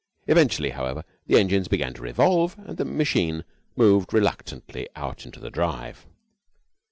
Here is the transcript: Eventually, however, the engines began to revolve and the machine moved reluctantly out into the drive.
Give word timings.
Eventually, 0.25 0.71
however, 0.71 1.03
the 1.27 1.37
engines 1.37 1.67
began 1.67 1.93
to 1.93 2.01
revolve 2.01 2.55
and 2.57 2.77
the 2.77 2.85
machine 2.85 3.43
moved 3.75 4.13
reluctantly 4.15 4.89
out 4.95 5.27
into 5.27 5.39
the 5.39 5.51
drive. 5.51 6.07